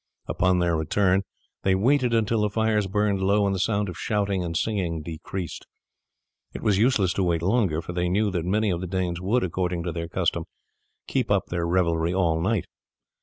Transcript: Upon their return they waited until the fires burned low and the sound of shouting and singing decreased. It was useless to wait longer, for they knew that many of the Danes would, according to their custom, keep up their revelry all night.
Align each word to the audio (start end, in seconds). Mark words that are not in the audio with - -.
Upon 0.27 0.57
their 0.57 0.75
return 0.75 1.21
they 1.61 1.75
waited 1.75 2.11
until 2.11 2.41
the 2.41 2.49
fires 2.49 2.87
burned 2.87 3.21
low 3.21 3.45
and 3.45 3.53
the 3.53 3.59
sound 3.59 3.87
of 3.87 3.95
shouting 3.99 4.43
and 4.43 4.57
singing 4.57 5.03
decreased. 5.03 5.67
It 6.55 6.63
was 6.63 6.79
useless 6.79 7.13
to 7.13 7.23
wait 7.23 7.43
longer, 7.43 7.83
for 7.83 7.93
they 7.93 8.09
knew 8.09 8.31
that 8.31 8.43
many 8.43 8.71
of 8.71 8.81
the 8.81 8.87
Danes 8.87 9.21
would, 9.21 9.43
according 9.43 9.83
to 9.83 9.91
their 9.91 10.07
custom, 10.07 10.45
keep 11.05 11.29
up 11.29 11.49
their 11.49 11.67
revelry 11.67 12.15
all 12.15 12.41
night. 12.41 12.65